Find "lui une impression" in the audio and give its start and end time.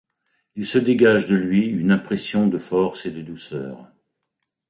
1.35-2.47